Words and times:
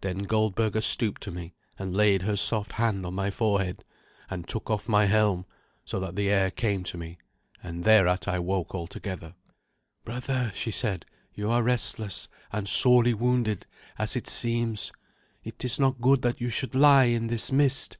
Then 0.00 0.22
Goldberga 0.24 0.80
stooped 0.80 1.20
to 1.24 1.30
me, 1.30 1.52
and 1.78 1.94
laid 1.94 2.22
her 2.22 2.34
soft 2.34 2.72
hand 2.72 3.04
on 3.04 3.12
my 3.12 3.30
forehead, 3.30 3.84
and 4.30 4.48
took 4.48 4.70
off 4.70 4.88
my 4.88 5.04
helm, 5.04 5.44
so 5.84 6.00
that 6.00 6.16
the 6.16 6.30
air 6.30 6.50
came 6.50 6.82
to 6.84 6.96
me, 6.96 7.18
and 7.62 7.84
thereat 7.84 8.26
I 8.26 8.38
woke 8.38 8.74
altogether. 8.74 9.34
"Brother," 10.02 10.50
she 10.54 10.70
said, 10.70 11.04
"you 11.34 11.50
are 11.50 11.62
restless 11.62 12.26
and 12.50 12.66
sorely 12.66 13.12
wounded, 13.12 13.66
as 13.98 14.16
it 14.16 14.26
seems. 14.28 14.92
It 15.44 15.62
is 15.62 15.78
not 15.78 16.00
good 16.00 16.22
that 16.22 16.40
you 16.40 16.48
should 16.48 16.74
lie 16.74 17.04
in 17.12 17.26
this 17.26 17.52
mist." 17.52 17.98